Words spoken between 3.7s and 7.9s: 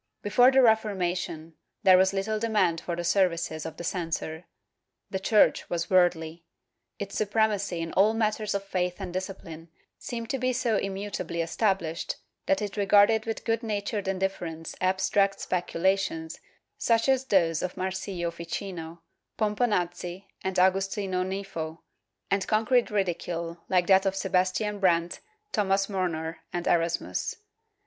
the censor. The Church was worldly; its supremacy